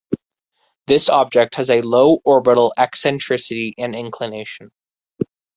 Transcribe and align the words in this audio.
This 0.87 1.09
object 1.09 1.53
has 1.57 1.69
a 1.69 1.83
low 1.83 2.21
orbital 2.25 2.73
eccentricity 2.75 3.75
and 3.77 3.95
inclination. 3.95 4.71